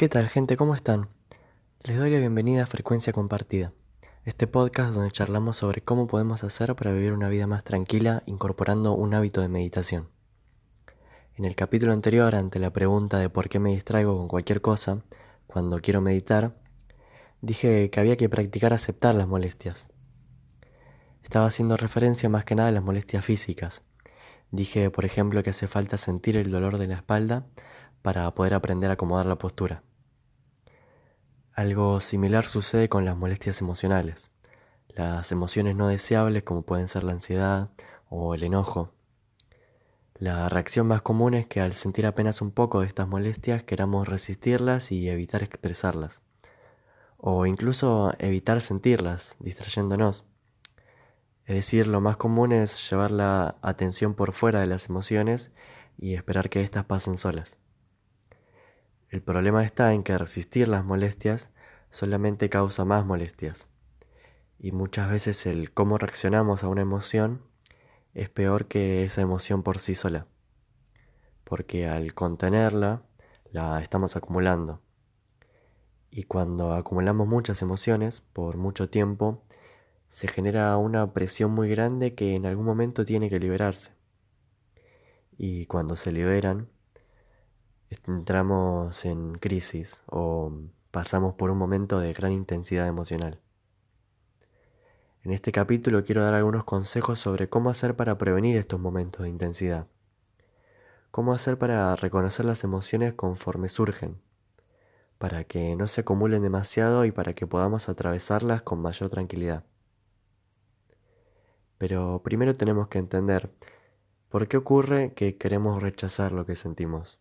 ¿Qué 0.00 0.08
tal 0.08 0.30
gente? 0.30 0.56
¿Cómo 0.56 0.74
están? 0.74 1.10
Les 1.82 1.98
doy 1.98 2.10
la 2.10 2.20
bienvenida 2.20 2.62
a 2.62 2.66
Frecuencia 2.66 3.12
Compartida, 3.12 3.74
este 4.24 4.46
podcast 4.46 4.94
donde 4.94 5.10
charlamos 5.10 5.58
sobre 5.58 5.82
cómo 5.82 6.06
podemos 6.06 6.42
hacer 6.42 6.74
para 6.74 6.90
vivir 6.90 7.12
una 7.12 7.28
vida 7.28 7.46
más 7.46 7.64
tranquila 7.64 8.22
incorporando 8.24 8.94
un 8.94 9.12
hábito 9.12 9.42
de 9.42 9.48
meditación. 9.48 10.08
En 11.36 11.44
el 11.44 11.54
capítulo 11.54 11.92
anterior, 11.92 12.34
ante 12.34 12.58
la 12.58 12.70
pregunta 12.70 13.18
de 13.18 13.28
por 13.28 13.50
qué 13.50 13.58
me 13.58 13.72
distraigo 13.72 14.16
con 14.16 14.26
cualquier 14.26 14.62
cosa 14.62 15.02
cuando 15.46 15.80
quiero 15.80 16.00
meditar, 16.00 16.56
dije 17.42 17.90
que 17.90 18.00
había 18.00 18.16
que 18.16 18.30
practicar 18.30 18.72
aceptar 18.72 19.14
las 19.14 19.28
molestias. 19.28 19.88
Estaba 21.22 21.44
haciendo 21.44 21.76
referencia 21.76 22.30
más 22.30 22.46
que 22.46 22.54
nada 22.54 22.70
a 22.70 22.72
las 22.72 22.82
molestias 22.82 23.22
físicas. 23.22 23.82
Dije, 24.50 24.88
por 24.88 25.04
ejemplo, 25.04 25.42
que 25.42 25.50
hace 25.50 25.68
falta 25.68 25.98
sentir 25.98 26.38
el 26.38 26.50
dolor 26.50 26.78
de 26.78 26.86
la 26.86 26.94
espalda 26.94 27.44
para 28.00 28.34
poder 28.34 28.54
aprender 28.54 28.88
a 28.88 28.94
acomodar 28.94 29.26
la 29.26 29.36
postura. 29.36 29.82
Algo 31.60 32.00
similar 32.00 32.46
sucede 32.46 32.88
con 32.88 33.04
las 33.04 33.18
molestias 33.18 33.60
emocionales. 33.60 34.30
Las 34.88 35.30
emociones 35.30 35.76
no 35.76 35.88
deseables 35.88 36.42
como 36.42 36.62
pueden 36.62 36.88
ser 36.88 37.04
la 37.04 37.12
ansiedad 37.12 37.68
o 38.08 38.34
el 38.34 38.44
enojo. 38.44 38.94
La 40.14 40.48
reacción 40.48 40.86
más 40.86 41.02
común 41.02 41.34
es 41.34 41.46
que 41.48 41.60
al 41.60 41.74
sentir 41.74 42.06
apenas 42.06 42.40
un 42.40 42.50
poco 42.50 42.80
de 42.80 42.86
estas 42.86 43.08
molestias 43.08 43.62
queramos 43.62 44.08
resistirlas 44.08 44.90
y 44.90 45.10
evitar 45.10 45.42
expresarlas. 45.42 46.22
O 47.18 47.44
incluso 47.44 48.14
evitar 48.18 48.62
sentirlas, 48.62 49.36
distrayéndonos. 49.38 50.24
Es 51.44 51.56
decir, 51.56 51.86
lo 51.86 52.00
más 52.00 52.16
común 52.16 52.52
es 52.52 52.90
llevar 52.90 53.10
la 53.10 53.56
atención 53.60 54.14
por 54.14 54.32
fuera 54.32 54.62
de 54.62 54.66
las 54.66 54.88
emociones 54.88 55.50
y 55.98 56.14
esperar 56.14 56.48
que 56.48 56.62
éstas 56.62 56.86
pasen 56.86 57.18
solas. 57.18 57.59
El 59.10 59.22
problema 59.22 59.64
está 59.64 59.92
en 59.92 60.04
que 60.04 60.16
resistir 60.16 60.68
las 60.68 60.84
molestias 60.84 61.50
solamente 61.90 62.48
causa 62.48 62.84
más 62.84 63.04
molestias. 63.04 63.66
Y 64.60 64.70
muchas 64.70 65.10
veces 65.10 65.46
el 65.46 65.72
cómo 65.72 65.98
reaccionamos 65.98 66.62
a 66.62 66.68
una 66.68 66.82
emoción 66.82 67.42
es 68.14 68.28
peor 68.28 68.66
que 68.66 69.04
esa 69.04 69.20
emoción 69.20 69.64
por 69.64 69.80
sí 69.80 69.96
sola. 69.96 70.28
Porque 71.42 71.88
al 71.88 72.14
contenerla, 72.14 73.02
la 73.50 73.82
estamos 73.82 74.14
acumulando. 74.14 74.80
Y 76.12 76.24
cuando 76.24 76.72
acumulamos 76.72 77.26
muchas 77.26 77.62
emociones 77.62 78.20
por 78.20 78.58
mucho 78.58 78.90
tiempo, 78.90 79.42
se 80.08 80.28
genera 80.28 80.76
una 80.76 81.12
presión 81.12 81.50
muy 81.50 81.68
grande 81.68 82.14
que 82.14 82.36
en 82.36 82.46
algún 82.46 82.64
momento 82.64 83.04
tiene 83.04 83.28
que 83.28 83.40
liberarse. 83.40 83.90
Y 85.36 85.66
cuando 85.66 85.96
se 85.96 86.12
liberan, 86.12 86.68
entramos 88.06 89.04
en 89.04 89.34
crisis 89.34 89.98
o 90.06 90.52
pasamos 90.90 91.34
por 91.34 91.50
un 91.50 91.58
momento 91.58 91.98
de 91.98 92.12
gran 92.12 92.32
intensidad 92.32 92.86
emocional. 92.86 93.40
En 95.22 95.32
este 95.32 95.52
capítulo 95.52 96.02
quiero 96.04 96.22
dar 96.22 96.34
algunos 96.34 96.64
consejos 96.64 97.18
sobre 97.18 97.48
cómo 97.48 97.68
hacer 97.68 97.94
para 97.94 98.16
prevenir 98.16 98.56
estos 98.56 98.80
momentos 98.80 99.24
de 99.24 99.28
intensidad. 99.28 99.86
Cómo 101.10 101.34
hacer 101.34 101.58
para 101.58 101.94
reconocer 101.96 102.46
las 102.46 102.64
emociones 102.64 103.12
conforme 103.12 103.68
surgen, 103.68 104.20
para 105.18 105.44
que 105.44 105.76
no 105.76 105.88
se 105.88 106.00
acumulen 106.02 106.42
demasiado 106.42 107.04
y 107.04 107.12
para 107.12 107.34
que 107.34 107.46
podamos 107.46 107.88
atravesarlas 107.88 108.62
con 108.62 108.80
mayor 108.80 109.10
tranquilidad. 109.10 109.64
Pero 111.76 112.22
primero 112.22 112.56
tenemos 112.56 112.88
que 112.88 112.98
entender 112.98 113.50
por 114.30 114.48
qué 114.48 114.56
ocurre 114.56 115.12
que 115.14 115.36
queremos 115.36 115.82
rechazar 115.82 116.32
lo 116.32 116.46
que 116.46 116.56
sentimos. 116.56 117.19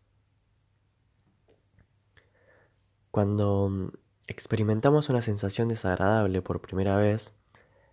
Cuando 3.20 3.68
mm, 3.68 3.90
experimentamos 4.28 5.10
una 5.10 5.20
sensación 5.20 5.68
desagradable 5.68 6.42
por 6.42 6.62
primera 6.62 6.96
vez 6.96 7.34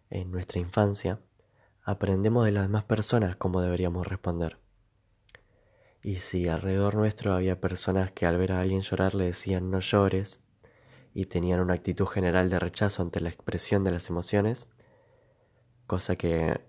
en 0.08 0.30
nuestra 0.30 0.60
infancia, 0.60 1.18
aprendemos 1.82 2.44
de 2.44 2.52
las 2.52 2.62
demás 2.62 2.84
personas 2.84 3.34
cómo 3.34 3.60
deberíamos 3.60 4.06
responder. 4.06 4.60
Y 6.00 6.20
si 6.20 6.46
alrededor 6.46 6.94
nuestro 6.94 7.32
había 7.32 7.60
personas 7.60 8.12
que 8.12 8.24
al 8.24 8.38
ver 8.38 8.52
a 8.52 8.60
alguien 8.60 8.82
llorar 8.82 9.16
le 9.16 9.24
decían 9.24 9.68
no 9.68 9.80
llores 9.80 10.38
y 11.12 11.24
tenían 11.24 11.58
una 11.58 11.74
actitud 11.74 12.06
general 12.06 12.48
de 12.48 12.60
rechazo 12.60 13.02
ante 13.02 13.18
la 13.18 13.28
expresión 13.28 13.82
de 13.82 13.90
las 13.90 14.08
emociones, 14.08 14.68
cosa 15.88 16.14
que 16.14 16.60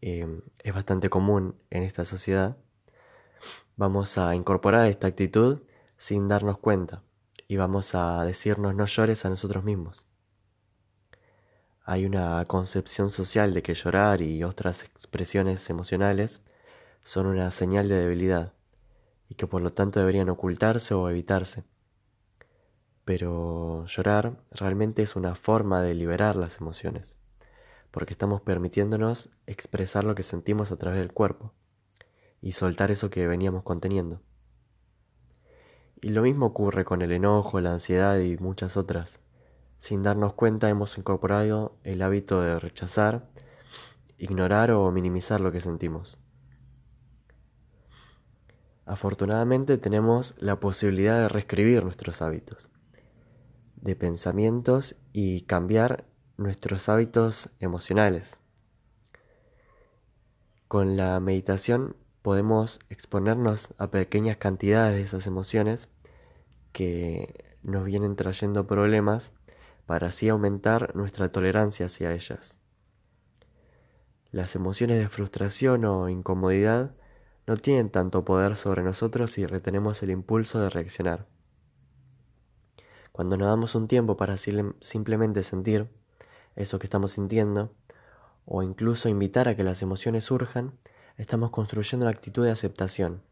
em, 0.00 0.42
es 0.64 0.74
bastante 0.74 1.08
común 1.08 1.54
en 1.70 1.84
esta 1.84 2.04
sociedad, 2.04 2.56
vamos 3.76 4.18
a 4.18 4.34
incorporar 4.34 4.88
esta 4.88 5.06
actitud 5.06 5.62
sin 5.96 6.26
darnos 6.26 6.58
cuenta 6.58 7.04
y 7.52 7.56
vamos 7.58 7.94
a 7.94 8.24
decirnos 8.24 8.74
no 8.74 8.86
llores 8.86 9.26
a 9.26 9.28
nosotros 9.28 9.62
mismos. 9.62 10.06
Hay 11.84 12.06
una 12.06 12.42
concepción 12.46 13.10
social 13.10 13.52
de 13.52 13.62
que 13.62 13.74
llorar 13.74 14.22
y 14.22 14.42
otras 14.42 14.84
expresiones 14.84 15.68
emocionales 15.68 16.40
son 17.02 17.26
una 17.26 17.50
señal 17.50 17.90
de 17.90 17.96
debilidad 17.96 18.54
y 19.28 19.34
que 19.34 19.46
por 19.46 19.60
lo 19.60 19.74
tanto 19.74 20.00
deberían 20.00 20.30
ocultarse 20.30 20.94
o 20.94 21.10
evitarse. 21.10 21.62
Pero 23.04 23.84
llorar 23.84 24.42
realmente 24.50 25.02
es 25.02 25.14
una 25.14 25.34
forma 25.34 25.82
de 25.82 25.94
liberar 25.94 26.36
las 26.36 26.58
emociones, 26.58 27.18
porque 27.90 28.14
estamos 28.14 28.40
permitiéndonos 28.40 29.28
expresar 29.46 30.04
lo 30.04 30.14
que 30.14 30.22
sentimos 30.22 30.72
a 30.72 30.78
través 30.78 31.00
del 31.00 31.12
cuerpo 31.12 31.52
y 32.40 32.52
soltar 32.52 32.90
eso 32.90 33.10
que 33.10 33.26
veníamos 33.26 33.62
conteniendo. 33.62 34.22
Y 36.02 36.08
lo 36.10 36.22
mismo 36.22 36.46
ocurre 36.46 36.84
con 36.84 37.00
el 37.00 37.12
enojo, 37.12 37.60
la 37.60 37.72
ansiedad 37.72 38.18
y 38.18 38.36
muchas 38.36 38.76
otras. 38.76 39.20
Sin 39.78 40.02
darnos 40.02 40.32
cuenta 40.34 40.68
hemos 40.68 40.98
incorporado 40.98 41.78
el 41.84 42.02
hábito 42.02 42.40
de 42.40 42.58
rechazar, 42.58 43.30
ignorar 44.18 44.72
o 44.72 44.90
minimizar 44.90 45.40
lo 45.40 45.52
que 45.52 45.60
sentimos. 45.60 46.18
Afortunadamente 48.84 49.78
tenemos 49.78 50.34
la 50.38 50.58
posibilidad 50.58 51.20
de 51.20 51.28
reescribir 51.28 51.84
nuestros 51.84 52.20
hábitos, 52.20 52.68
de 53.76 53.94
pensamientos 53.94 54.96
y 55.12 55.42
cambiar 55.42 56.04
nuestros 56.36 56.88
hábitos 56.88 57.48
emocionales. 57.60 58.38
Con 60.66 60.96
la 60.96 61.20
meditación 61.20 61.94
podemos 62.22 62.78
exponernos 62.88 63.74
a 63.78 63.90
pequeñas 63.90 64.36
cantidades 64.36 64.94
de 64.94 65.02
esas 65.02 65.26
emociones 65.26 65.88
que 66.72 67.54
nos 67.62 67.84
vienen 67.84 68.16
trayendo 68.16 68.66
problemas 68.66 69.32
para 69.86 70.08
así 70.08 70.28
aumentar 70.28 70.94
nuestra 70.96 71.30
tolerancia 71.30 71.86
hacia 71.86 72.12
ellas. 72.12 72.56
Las 74.30 74.54
emociones 74.54 74.98
de 74.98 75.08
frustración 75.08 75.84
o 75.84 76.08
incomodidad 76.08 76.94
no 77.46 77.56
tienen 77.56 77.90
tanto 77.90 78.24
poder 78.24 78.56
sobre 78.56 78.82
nosotros 78.82 79.32
si 79.32 79.44
retenemos 79.44 80.02
el 80.02 80.10
impulso 80.10 80.60
de 80.60 80.70
reaccionar. 80.70 81.26
Cuando 83.10 83.36
nos 83.36 83.48
damos 83.48 83.74
un 83.74 83.88
tiempo 83.88 84.16
para 84.16 84.36
simplemente 84.38 85.42
sentir 85.42 85.90
eso 86.56 86.78
que 86.78 86.86
estamos 86.86 87.12
sintiendo, 87.12 87.74
o 88.44 88.62
incluso 88.62 89.08
invitar 89.08 89.48
a 89.48 89.56
que 89.56 89.64
las 89.64 89.82
emociones 89.82 90.24
surjan, 90.24 90.78
estamos 91.16 91.50
construyendo 91.50 92.04
una 92.06 92.10
actitud 92.10 92.44
de 92.44 92.50
aceptación 92.50 93.22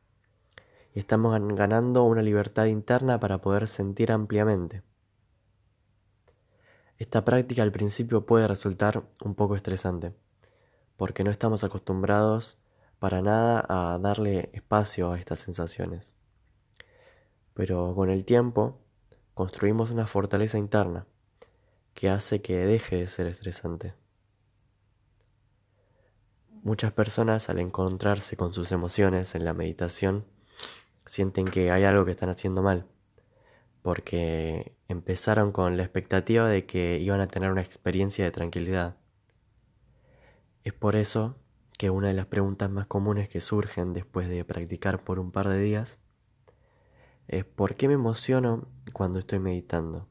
y 0.94 0.98
estamos 0.98 1.38
ganando 1.54 2.04
una 2.04 2.22
libertad 2.22 2.66
interna 2.66 3.20
para 3.20 3.40
poder 3.40 3.68
sentir 3.68 4.12
ampliamente. 4.12 4.82
Esta 6.98 7.24
práctica 7.24 7.62
al 7.62 7.72
principio 7.72 8.26
puede 8.26 8.46
resultar 8.46 9.04
un 9.24 9.34
poco 9.34 9.56
estresante, 9.56 10.12
porque 10.96 11.24
no 11.24 11.30
estamos 11.30 11.64
acostumbrados 11.64 12.58
para 12.98 13.22
nada 13.22 13.64
a 13.68 13.98
darle 13.98 14.50
espacio 14.52 15.10
a 15.10 15.18
estas 15.18 15.38
sensaciones. 15.38 16.14
Pero 17.54 17.94
con 17.94 18.10
el 18.10 18.24
tiempo 18.24 18.78
construimos 19.32 19.90
una 19.90 20.06
fortaleza 20.06 20.58
interna 20.58 21.06
que 21.94 22.10
hace 22.10 22.42
que 22.42 22.56
deje 22.56 22.96
de 22.96 23.08
ser 23.08 23.26
estresante. 23.26 23.94
Muchas 26.62 26.92
personas 26.92 27.48
al 27.48 27.58
encontrarse 27.58 28.36
con 28.36 28.52
sus 28.52 28.70
emociones 28.70 29.34
en 29.34 29.46
la 29.46 29.54
meditación 29.54 30.26
sienten 31.06 31.46
que 31.46 31.70
hay 31.70 31.84
algo 31.84 32.04
que 32.04 32.10
están 32.10 32.28
haciendo 32.28 32.62
mal, 32.62 32.86
porque 33.80 34.76
empezaron 34.86 35.52
con 35.52 35.78
la 35.78 35.84
expectativa 35.84 36.46
de 36.50 36.66
que 36.66 36.98
iban 36.98 37.22
a 37.22 37.28
tener 37.28 37.50
una 37.50 37.62
experiencia 37.62 38.26
de 38.26 38.30
tranquilidad. 38.30 38.98
Es 40.62 40.74
por 40.74 40.96
eso 40.96 41.36
que 41.78 41.88
una 41.88 42.08
de 42.08 42.14
las 42.14 42.26
preguntas 42.26 42.70
más 42.70 42.86
comunes 42.86 43.30
que 43.30 43.40
surgen 43.40 43.94
después 43.94 44.28
de 44.28 44.44
practicar 44.44 45.02
por 45.02 45.18
un 45.18 45.32
par 45.32 45.48
de 45.48 45.62
días 45.62 45.98
es 47.26 47.46
¿por 47.46 47.74
qué 47.74 47.88
me 47.88 47.94
emociono 47.94 48.68
cuando 48.92 49.18
estoy 49.18 49.38
meditando? 49.38 50.06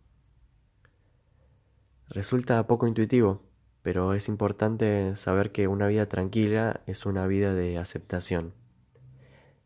Resulta 2.07 2.66
poco 2.66 2.88
intuitivo, 2.88 3.44
pero 3.81 4.13
es 4.13 4.27
importante 4.27 5.15
saber 5.15 5.51
que 5.51 5.67
una 5.67 5.87
vida 5.87 6.07
tranquila 6.07 6.81
es 6.85 7.05
una 7.05 7.27
vida 7.27 7.53
de 7.53 7.77
aceptación. 7.77 8.53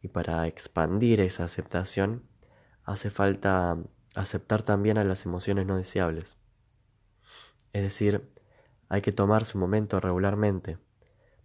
Y 0.02 0.10
para 0.10 0.48
expandir 0.48 1.22
esa 1.22 1.46
aceptación 1.46 2.24
hace 2.84 3.10
falta 3.10 3.78
aceptar 4.16 4.62
también 4.62 4.98
a 4.98 5.04
las 5.04 5.26
emociones 5.26 5.66
no 5.66 5.78
deseables. 5.78 6.38
Es 7.72 7.82
decir, 7.82 8.30
hay 8.90 9.02
que 9.02 9.12
tomar 9.12 9.46
su 9.46 9.58
momento 9.58 10.00
regularmente 10.00 10.78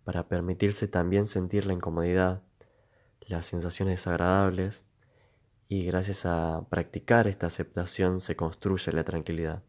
para 0.05 0.29
permitirse 0.29 0.89
también 0.89 1.27
sentir 1.27 1.67
la 1.67 1.73
incomodidad, 1.73 2.43
las 3.21 3.47
sensaciones 3.47 3.99
desagradables 3.99 4.85
y 5.69 5.85
gracias 5.85 6.27
a 6.27 6.67
practicar 6.71 7.27
esta 7.29 7.47
aceptación 7.47 8.21
se 8.21 8.37
construye 8.37 8.93
la 8.93 9.05
tranquilidad. 9.05 9.63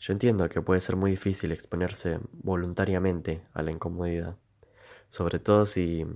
Yo 0.00 0.14
entiendo 0.14 0.48
que 0.48 0.62
puede 0.62 0.80
ser 0.80 0.96
muy 0.96 1.10
difícil 1.10 1.52
exponerse 1.52 2.20
voluntariamente 2.32 3.46
a 3.52 3.62
la 3.62 3.70
incomodidad, 3.70 4.38
sobre 5.10 5.38
todo 5.40 5.66
si 5.66 6.06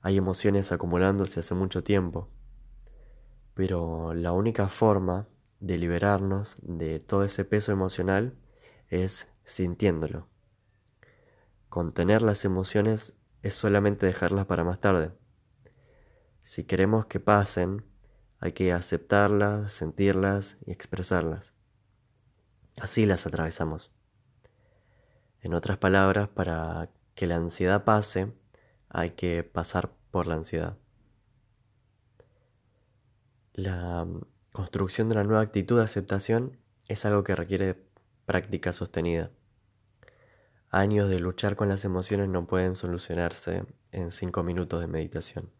hay 0.00 0.16
emociones 0.16 0.72
acumulándose 0.72 1.38
hace 1.38 1.54
mucho 1.54 1.84
tiempo, 1.84 2.28
pero 3.54 4.12
la 4.12 4.32
única 4.32 4.68
forma 4.68 5.28
de 5.60 5.78
liberarnos 5.78 6.56
de 6.62 6.98
todo 6.98 7.22
ese 7.22 7.44
peso 7.44 7.70
emocional 7.70 8.34
es 8.88 9.28
sintiéndolo. 9.44 10.26
Contener 11.68 12.22
las 12.22 12.44
emociones 12.44 13.14
es 13.42 13.54
solamente 13.54 14.04
dejarlas 14.04 14.46
para 14.46 14.64
más 14.64 14.80
tarde. 14.80 15.12
Si 16.42 16.64
queremos 16.64 17.06
que 17.06 17.20
pasen, 17.20 17.84
hay 18.40 18.50
que 18.50 18.72
aceptarlas, 18.72 19.72
sentirlas 19.72 20.56
y 20.66 20.72
expresarlas. 20.72 21.54
Así 22.80 23.06
las 23.06 23.26
atravesamos. 23.26 23.90
En 25.40 25.54
otras 25.54 25.78
palabras, 25.78 26.28
para 26.28 26.90
que 27.14 27.26
la 27.26 27.36
ansiedad 27.36 27.84
pase, 27.84 28.32
hay 28.88 29.10
que 29.10 29.42
pasar 29.42 29.90
por 30.10 30.26
la 30.26 30.34
ansiedad. 30.34 30.76
La 33.52 34.06
construcción 34.52 35.08
de 35.08 35.14
una 35.14 35.24
nueva 35.24 35.42
actitud 35.42 35.78
de 35.78 35.84
aceptación 35.84 36.58
es 36.88 37.04
algo 37.04 37.24
que 37.24 37.36
requiere 37.36 37.76
práctica 38.24 38.72
sostenida. 38.72 39.30
Años 40.70 41.10
de 41.10 41.20
luchar 41.20 41.56
con 41.56 41.68
las 41.68 41.84
emociones 41.84 42.28
no 42.28 42.46
pueden 42.46 42.76
solucionarse 42.76 43.64
en 43.90 44.10
cinco 44.10 44.42
minutos 44.42 44.80
de 44.80 44.86
meditación. 44.86 45.50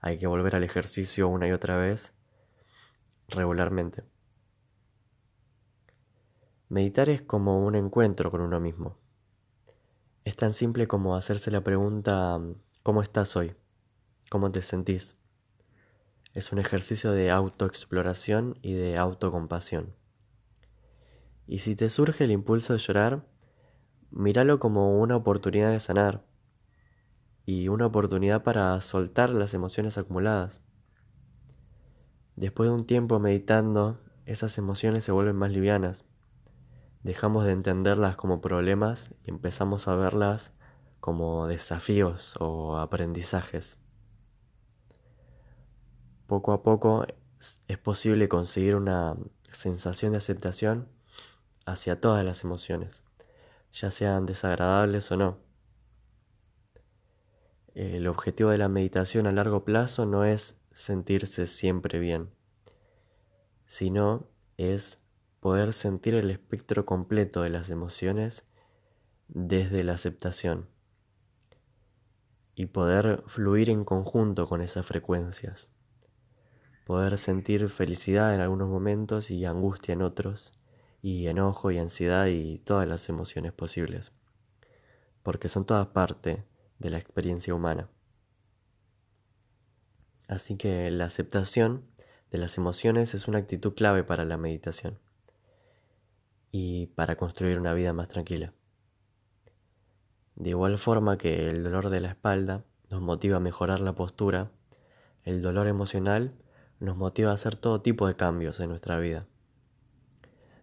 Hay 0.00 0.18
que 0.18 0.26
volver 0.26 0.56
al 0.56 0.64
ejercicio 0.64 1.28
una 1.28 1.46
y 1.46 1.52
otra 1.52 1.76
vez 1.76 2.12
regularmente. 3.28 4.02
Meditar 6.70 7.08
es 7.08 7.20
como 7.20 7.66
un 7.66 7.74
encuentro 7.74 8.30
con 8.30 8.40
uno 8.42 8.60
mismo. 8.60 8.96
Es 10.24 10.36
tan 10.36 10.52
simple 10.52 10.86
como 10.86 11.16
hacerse 11.16 11.50
la 11.50 11.64
pregunta 11.64 12.40
¿cómo 12.84 13.02
estás 13.02 13.34
hoy? 13.34 13.56
¿Cómo 14.30 14.52
te 14.52 14.62
sentís? 14.62 15.16
Es 16.32 16.52
un 16.52 16.60
ejercicio 16.60 17.10
de 17.10 17.32
autoexploración 17.32 18.56
y 18.62 18.74
de 18.74 18.96
autocompasión. 18.96 19.96
Y 21.48 21.58
si 21.58 21.74
te 21.74 21.90
surge 21.90 22.22
el 22.22 22.30
impulso 22.30 22.72
de 22.72 22.78
llorar, 22.78 23.26
míralo 24.12 24.60
como 24.60 25.00
una 25.00 25.16
oportunidad 25.16 25.72
de 25.72 25.80
sanar 25.80 26.24
y 27.46 27.66
una 27.66 27.86
oportunidad 27.86 28.44
para 28.44 28.80
soltar 28.80 29.30
las 29.30 29.54
emociones 29.54 29.98
acumuladas. 29.98 30.60
Después 32.36 32.70
de 32.70 32.76
un 32.76 32.86
tiempo 32.86 33.18
meditando, 33.18 33.98
esas 34.24 34.56
emociones 34.56 35.02
se 35.02 35.10
vuelven 35.10 35.34
más 35.34 35.50
livianas 35.50 36.04
dejamos 37.02 37.44
de 37.44 37.52
entenderlas 37.52 38.16
como 38.16 38.40
problemas 38.40 39.10
y 39.24 39.30
empezamos 39.30 39.88
a 39.88 39.94
verlas 39.94 40.52
como 41.00 41.46
desafíos 41.46 42.36
o 42.38 42.78
aprendizajes. 42.78 43.78
Poco 46.26 46.52
a 46.52 46.62
poco 46.62 47.06
es 47.66 47.78
posible 47.78 48.28
conseguir 48.28 48.76
una 48.76 49.16
sensación 49.50 50.12
de 50.12 50.18
aceptación 50.18 50.88
hacia 51.66 52.00
todas 52.00 52.24
las 52.24 52.44
emociones, 52.44 53.02
ya 53.72 53.90
sean 53.90 54.26
desagradables 54.26 55.10
o 55.10 55.16
no. 55.16 55.38
El 57.74 58.06
objetivo 58.08 58.50
de 58.50 58.58
la 58.58 58.68
meditación 58.68 59.26
a 59.26 59.32
largo 59.32 59.64
plazo 59.64 60.04
no 60.04 60.24
es 60.24 60.56
sentirse 60.72 61.46
siempre 61.46 61.98
bien, 61.98 62.30
sino 63.66 64.26
es 64.56 64.99
poder 65.40 65.72
sentir 65.72 66.14
el 66.14 66.30
espectro 66.30 66.84
completo 66.84 67.40
de 67.40 67.48
las 67.48 67.70
emociones 67.70 68.44
desde 69.28 69.82
la 69.82 69.94
aceptación 69.94 70.68
y 72.54 72.66
poder 72.66 73.24
fluir 73.26 73.70
en 73.70 73.84
conjunto 73.84 74.46
con 74.46 74.60
esas 74.60 74.84
frecuencias, 74.84 75.70
poder 76.84 77.16
sentir 77.16 77.70
felicidad 77.70 78.34
en 78.34 78.42
algunos 78.42 78.68
momentos 78.68 79.30
y 79.30 79.46
angustia 79.46 79.94
en 79.94 80.02
otros, 80.02 80.52
y 81.02 81.28
enojo 81.28 81.70
y 81.70 81.78
ansiedad 81.78 82.26
y 82.26 82.58
todas 82.58 82.86
las 82.86 83.08
emociones 83.08 83.52
posibles, 83.52 84.12
porque 85.22 85.48
son 85.48 85.64
todas 85.64 85.86
parte 85.86 86.44
de 86.78 86.90
la 86.90 86.98
experiencia 86.98 87.54
humana. 87.54 87.88
Así 90.28 90.58
que 90.58 90.90
la 90.90 91.06
aceptación 91.06 91.86
de 92.30 92.36
las 92.36 92.58
emociones 92.58 93.14
es 93.14 93.26
una 93.26 93.38
actitud 93.38 93.72
clave 93.72 94.04
para 94.04 94.26
la 94.26 94.36
meditación 94.36 94.98
y 96.50 96.86
para 96.88 97.16
construir 97.16 97.58
una 97.58 97.74
vida 97.74 97.92
más 97.92 98.08
tranquila. 98.08 98.52
De 100.36 100.50
igual 100.50 100.78
forma 100.78 101.18
que 101.18 101.48
el 101.48 101.62
dolor 101.62 101.90
de 101.90 102.00
la 102.00 102.08
espalda 102.08 102.64
nos 102.88 103.00
motiva 103.00 103.36
a 103.36 103.40
mejorar 103.40 103.80
la 103.80 103.94
postura, 103.94 104.50
el 105.24 105.42
dolor 105.42 105.66
emocional 105.66 106.34
nos 106.80 106.96
motiva 106.96 107.30
a 107.30 107.34
hacer 107.34 107.56
todo 107.56 107.82
tipo 107.82 108.06
de 108.06 108.16
cambios 108.16 108.58
en 108.60 108.70
nuestra 108.70 108.98
vida. 108.98 109.26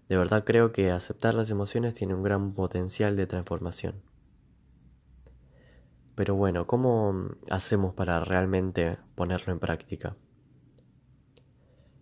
De 0.09 0.17
verdad 0.17 0.43
creo 0.45 0.71
que 0.71 0.91
aceptar 0.91 1.35
las 1.35 1.51
emociones 1.51 1.93
tiene 1.93 2.15
un 2.15 2.23
gran 2.23 2.53
potencial 2.53 3.15
de 3.15 3.27
transformación. 3.27 4.01
Pero 6.15 6.35
bueno, 6.35 6.65
¿cómo 6.65 7.29
hacemos 7.51 7.93
para 7.93 8.19
realmente 8.21 8.97
ponerlo 9.13 9.53
en 9.53 9.59
práctica? 9.59 10.15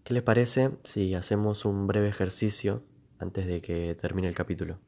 ¿Qué 0.05 0.13
les 0.13 0.23
parece 0.23 0.71
si 0.83 1.15
hacemos 1.15 1.65
un 1.65 1.87
breve 1.87 2.07
ejercicio 2.07 2.83
antes 3.19 3.45
de 3.47 3.61
que 3.61 3.95
termine 3.95 4.27
el 4.27 4.35
capítulo. 4.35 4.79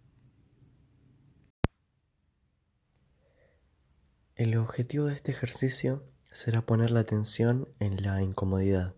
El 4.36 4.56
objetivo 4.58 5.06
de 5.06 5.16
este 5.16 5.32
ejercicio 5.32 6.04
será 6.32 6.62
poner 6.62 6.92
la 6.92 7.00
atención 7.00 7.70
en 7.80 8.04
la 8.04 8.22
incomodidad, 8.22 8.94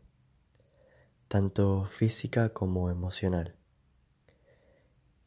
tanto 1.30 1.86
física 1.86 2.50
como 2.50 2.90
emocional, 2.90 3.56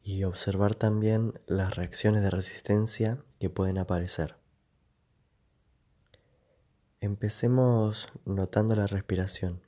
y 0.03 0.23
observar 0.23 0.75
también 0.75 1.33
las 1.47 1.75
reacciones 1.75 2.21
de 2.21 2.29
resistencia 2.29 3.23
que 3.39 3.49
pueden 3.49 3.79
aparecer. 3.79 4.35
Empecemos 6.99 8.09
notando 8.23 8.75
la 8.75 8.85
respiración. 8.85 9.63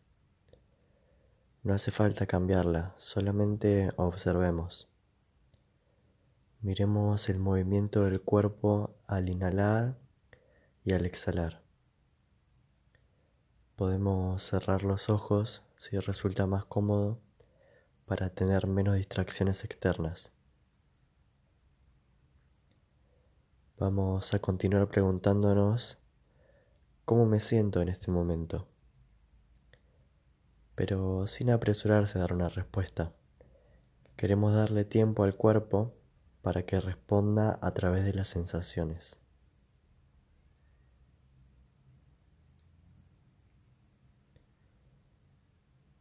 No 1.66 1.74
hace 1.74 1.90
falta 1.90 2.28
cambiarla, 2.28 2.94
solamente 3.00 3.92
observemos. 3.96 4.88
Miremos 6.62 7.28
el 7.28 7.40
movimiento 7.40 8.04
del 8.04 8.22
cuerpo 8.22 8.94
al 9.08 9.30
inhalar 9.30 9.98
y 10.84 10.94
al 10.94 11.08
exhalar. 11.08 11.64
Podemos 13.76 14.44
cerrar 14.44 14.84
los 14.84 15.10
ojos 15.10 15.64
si 15.76 15.98
resulta 15.98 16.46
más 16.46 16.66
cómodo 16.66 17.20
para 18.06 18.30
tener 18.30 18.68
menos 18.68 18.98
distracciones 18.98 19.64
externas. 19.64 20.32
Vamos 23.80 24.32
a 24.36 24.38
continuar 24.38 24.88
preguntándonos 24.88 25.98
cómo 27.06 27.26
me 27.26 27.40
siento 27.40 27.82
en 27.82 27.90
este 27.90 28.12
momento 28.12 28.68
pero 30.76 31.28
sin 31.28 31.50
apresurarse 31.50 32.18
a 32.18 32.22
dar 32.22 32.34
una 32.34 32.50
respuesta. 32.50 33.14
Queremos 34.18 34.54
darle 34.54 34.86
tiempo 34.86 35.24
al 35.24 35.36
cuerpo 35.36 35.96
para 36.42 36.66
que 36.66 36.80
responda 36.80 37.58
a 37.62 37.74
través 37.74 38.06
de 38.06 38.14
las 38.14 38.28
sensaciones. 38.28 39.20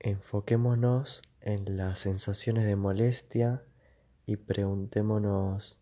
Enfoquémonos 0.01 1.23
en 1.41 1.79
las 1.79 2.01
sensaciones 2.01 2.67
de 2.67 2.77
molestia 2.77 3.65
y 4.27 4.37
preguntémonos, 4.37 5.79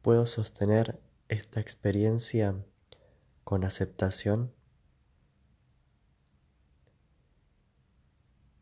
¿puedo 0.00 0.26
sostener 0.26 1.00
esta 1.28 1.60
experiencia 1.60 2.56
con 3.44 3.64
aceptación? 3.64 4.54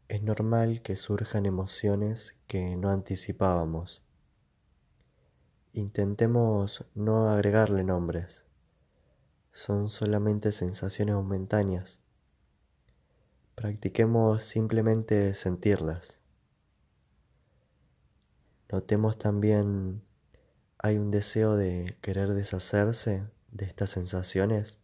Es 0.09 0.23
normal 0.23 0.81
que 0.81 0.97
surjan 0.97 1.45
emociones 1.45 2.35
que 2.47 2.77
no 2.77 2.89
anticipábamos. 2.89 4.03
Intentemos 5.73 6.87
no 6.95 7.29
agregarle 7.29 7.85
nombres. 7.85 8.43
Son 9.53 9.91
solamente 9.91 10.51
sensaciones 10.51 11.15
momentáneas. 11.15 12.01
Practiquemos 13.55 14.45
simplemente 14.45 15.35
sentirlas. 15.35 16.19
Notemos 18.73 19.19
también, 19.19 20.03
hay 20.79 20.97
un 20.97 21.11
deseo 21.11 21.55
de 21.55 21.99
querer 22.01 22.33
deshacerse 22.33 23.27
de 23.51 23.67
estas 23.67 23.91
sensaciones. 23.91 24.79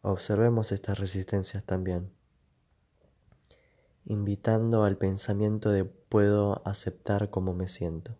Observemos 0.00 0.72
estas 0.72 0.98
resistencias 0.98 1.62
también, 1.64 2.10
invitando 4.08 4.84
al 4.84 4.96
pensamiento 4.96 5.68
de 5.68 5.84
puedo 5.84 6.66
aceptar 6.66 7.28
cómo 7.28 7.52
me 7.52 7.68
siento. 7.68 8.16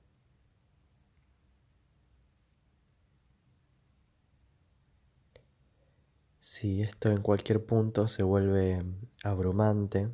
Si 6.40 6.82
esto 6.82 7.10
en 7.10 7.22
cualquier 7.22 7.64
punto 7.64 8.06
se 8.06 8.22
vuelve 8.22 8.84
abrumante, 9.24 10.10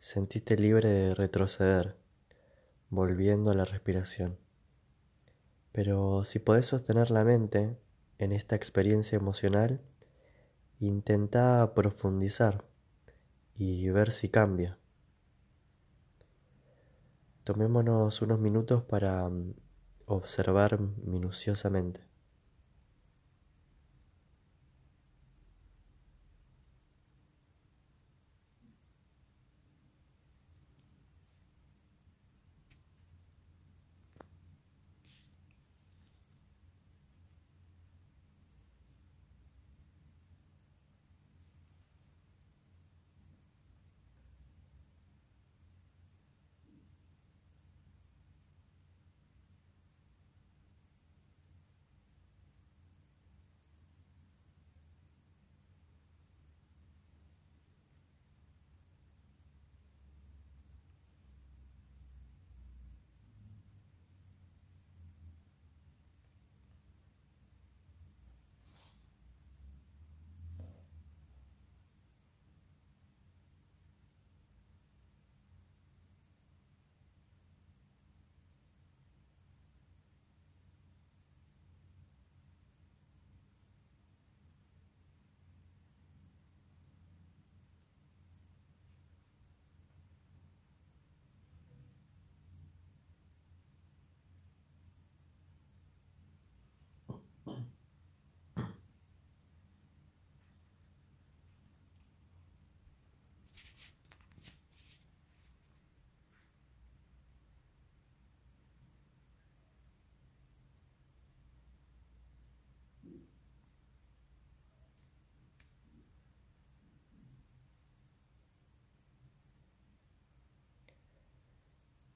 sentiste 0.00 0.56
libre 0.56 0.88
de 0.88 1.14
retroceder, 1.14 1.98
volviendo 2.88 3.50
a 3.50 3.54
la 3.54 3.66
respiración. 3.66 4.38
Pero 5.72 6.24
si 6.24 6.38
podés 6.38 6.64
sostener 6.64 7.10
la 7.10 7.24
mente 7.24 7.76
en 8.16 8.32
esta 8.32 8.56
experiencia 8.56 9.16
emocional, 9.16 9.82
intenta 10.78 11.74
profundizar 11.74 12.71
y 13.56 13.88
ver 13.90 14.12
si 14.12 14.28
cambia. 14.28 14.78
Tomémonos 17.44 18.22
unos 18.22 18.38
minutos 18.38 18.84
para 18.84 19.28
mm, 19.28 19.54
observar 20.06 20.78
minuciosamente. 20.80 22.11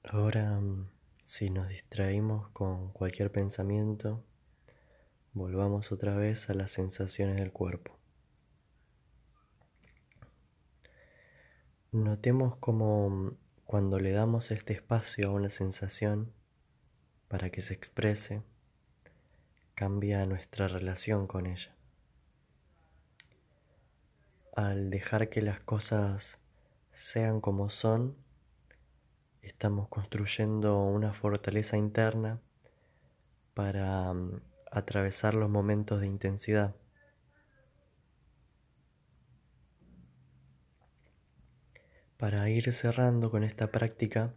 Ahora, 0.09 0.57
mm, 0.61 0.87
si 1.25 1.49
nos 1.49 1.67
distraímos 1.67 2.47
con 2.51 2.93
cualquier 2.93 3.29
pensamiento, 3.29 4.23
volvamos 5.33 5.91
otra 5.91 6.15
vez 6.15 6.49
a 6.49 6.53
las 6.53 6.71
sensaciones 6.71 7.35
del 7.35 7.51
cuerpo. 7.51 7.97
Notemos 11.91 12.55
cómo 12.55 13.09
mm, 13.09 13.37
cuando 13.65 13.99
le 13.99 14.11
damos 14.11 14.51
este 14.51 14.71
espacio 14.71 15.27
a 15.27 15.33
una 15.33 15.49
sensación 15.49 16.31
para 17.27 17.49
que 17.49 17.61
se 17.61 17.73
exprese, 17.73 18.43
cambia 19.75 20.25
nuestra 20.25 20.69
relación 20.69 21.27
con 21.27 21.47
ella. 21.47 21.75
Al 24.55 24.89
dejar 24.89 25.27
que 25.27 25.41
las 25.41 25.59
cosas 25.59 26.37
sean 26.93 27.41
como 27.41 27.69
son, 27.69 28.15
estamos 29.47 29.87
construyendo 29.87 30.83
una 30.83 31.13
fortaleza 31.13 31.77
interna 31.77 32.41
para 33.53 34.13
mm, 34.13 34.41
atravesar 34.71 35.33
los 35.35 35.49
momentos 35.49 36.01
de 36.01 36.07
intensidad. 36.07 36.75
Para 42.17 42.49
ir 42.49 42.73
cerrando 42.73 43.31
con 43.31 43.43
esta 43.43 43.71
práctica, 43.71 44.33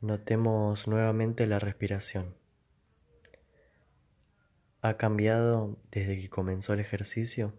notemos 0.00 0.88
nuevamente 0.88 1.46
la 1.46 1.58
respiración. 1.58 2.34
¿Ha 4.80 4.96
cambiado 4.96 5.76
desde 5.90 6.16
que 6.16 6.30
comenzó 6.30 6.72
el 6.72 6.80
ejercicio? 6.80 7.52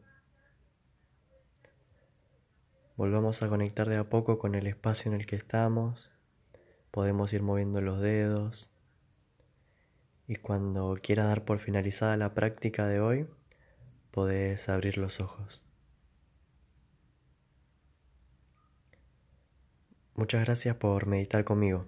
Volvamos 2.98 3.44
a 3.44 3.48
conectar 3.48 3.88
de 3.88 3.98
a 3.98 4.10
poco 4.10 4.40
con 4.40 4.56
el 4.56 4.66
espacio 4.66 5.12
en 5.12 5.20
el 5.20 5.28
que 5.28 5.36
estamos 5.36 6.12
Podemos 6.92 7.32
ir 7.32 7.42
moviendo 7.42 7.80
los 7.80 8.02
dedos 8.02 8.70
y 10.28 10.36
cuando 10.36 10.98
quieras 11.02 11.28
dar 11.28 11.46
por 11.46 11.60
finalizada 11.60 12.16
la 12.18 12.34
práctica 12.34 12.88
de 12.88 13.00
hoy, 13.00 13.28
podés 14.12 14.70
abrir 14.70 14.98
los 14.98 15.20
ojos. 15.20 15.62
Muchas 20.16 20.46
gracias 20.46 20.76
por 20.76 21.06
meditar 21.08 21.46
conmigo. 21.46 21.86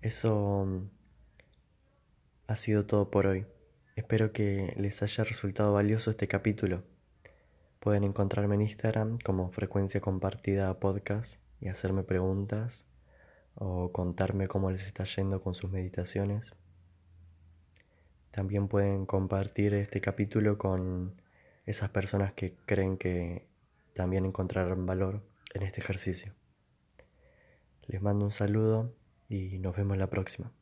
Eso 0.00 0.64
mm, 0.66 0.88
ha 2.46 2.56
sido 2.56 2.86
todo 2.86 3.10
por 3.10 3.26
hoy. 3.26 3.46
Espero 3.96 4.32
que 4.32 4.74
les 4.76 5.02
haya 5.02 5.24
resultado 5.24 5.72
valioso 5.72 6.10
este 6.10 6.28
capítulo. 6.28 6.84
Pueden 7.80 8.04
encontrarme 8.04 8.54
en 8.54 8.62
Instagram 8.62 9.18
como 9.18 9.50
frecuencia 9.50 10.00
compartida 10.00 10.78
podcast 10.78 11.34
y 11.60 11.68
hacerme 11.68 12.02
preguntas 12.02 12.84
o 13.56 13.90
contarme 13.90 14.48
cómo 14.48 14.70
les 14.70 14.82
está 14.86 15.04
yendo 15.04 15.42
con 15.42 15.54
sus 15.54 15.70
meditaciones. 15.70 16.52
También 18.30 18.68
pueden 18.68 19.06
compartir 19.06 19.74
este 19.74 20.00
capítulo 20.00 20.58
con 20.58 21.20
esas 21.64 21.90
personas 21.90 22.32
que 22.34 22.54
creen 22.66 22.98
que 22.98 23.46
también 23.94 24.26
encontrarán 24.26 24.86
valor 24.86 25.22
en 25.54 25.62
este 25.62 25.80
ejercicio. 25.80 26.32
Les 27.86 28.02
mando 28.02 28.24
un 28.24 28.32
saludo 28.32 28.92
y 29.28 29.58
nos 29.58 29.74
vemos 29.74 29.96
la 29.96 30.08
próxima. 30.08 30.52